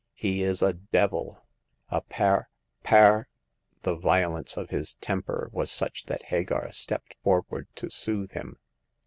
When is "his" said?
4.71-4.95